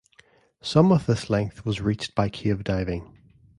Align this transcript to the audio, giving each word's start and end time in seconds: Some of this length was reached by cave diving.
Some 0.63 0.91
of 0.91 1.05
this 1.05 1.29
length 1.29 1.63
was 1.63 1.79
reached 1.79 2.15
by 2.15 2.27
cave 2.27 2.63
diving. 2.63 3.15